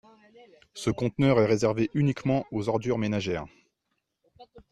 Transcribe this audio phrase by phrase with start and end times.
[0.73, 3.45] Ce conteneur est réservé uniquement aux ordures ménagères.